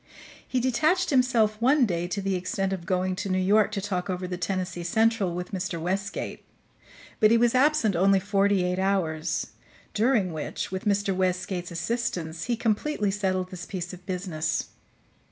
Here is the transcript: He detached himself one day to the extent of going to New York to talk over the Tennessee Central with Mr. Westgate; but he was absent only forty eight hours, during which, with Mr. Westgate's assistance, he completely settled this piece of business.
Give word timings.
He 0.47 0.59
detached 0.59 1.11
himself 1.11 1.61
one 1.61 1.85
day 1.85 2.07
to 2.07 2.23
the 2.23 2.33
extent 2.33 2.73
of 2.73 2.87
going 2.87 3.15
to 3.17 3.29
New 3.29 3.37
York 3.37 3.71
to 3.73 3.81
talk 3.81 4.09
over 4.09 4.27
the 4.27 4.35
Tennessee 4.35 4.81
Central 4.81 5.35
with 5.35 5.51
Mr. 5.51 5.79
Westgate; 5.79 6.43
but 7.19 7.29
he 7.29 7.37
was 7.37 7.53
absent 7.53 7.95
only 7.95 8.19
forty 8.19 8.63
eight 8.65 8.79
hours, 8.79 9.51
during 9.93 10.33
which, 10.33 10.71
with 10.71 10.85
Mr. 10.85 11.15
Westgate's 11.15 11.69
assistance, 11.69 12.45
he 12.45 12.55
completely 12.55 13.11
settled 13.11 13.51
this 13.51 13.67
piece 13.67 13.93
of 13.93 14.03
business. 14.07 14.69